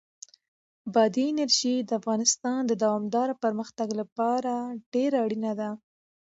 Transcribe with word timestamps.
بادي 0.93 1.25
انرژي 1.31 1.75
د 1.83 1.89
افغانستان 1.99 2.59
د 2.67 2.71
دوامداره 2.83 3.33
پرمختګ 3.43 3.87
لپاره 4.01 4.53
ډېر 4.93 5.11
اړین 5.23 5.43
دي. 5.59 5.71